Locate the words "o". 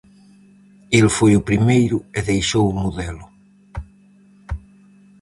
1.39-1.45, 2.71-2.77